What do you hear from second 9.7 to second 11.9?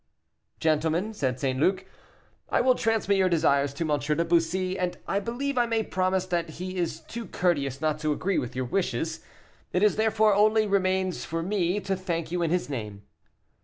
It therefore only remains for me